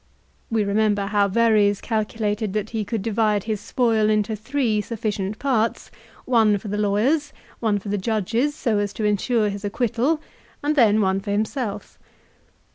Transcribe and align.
We 0.49 0.63
remember 0.63 1.05
how 1.05 1.27
Verres 1.27 1.79
calculated 1.79 2.53
that 2.53 2.71
he 2.71 2.83
could 2.83 3.03
divide 3.03 3.43
his 3.43 3.61
spoil 3.61 4.09
into 4.09 4.35
three 4.35 4.81
sufficient 4.81 5.37
parts, 5.37 5.91
one 6.25 6.57
for 6.57 6.69
the 6.69 6.77
lawyers, 6.79 7.31
one 7.59 7.77
for 7.77 7.89
the 7.89 7.99
judges 7.99 8.55
so 8.55 8.79
as 8.79 8.93
to 8.93 9.03
insure 9.03 9.49
his 9.49 9.63
acquittal, 9.63 10.19
and 10.63 10.75
then 10.75 11.01
one 11.01 11.19
for 11.19 11.29
himself. 11.29 11.99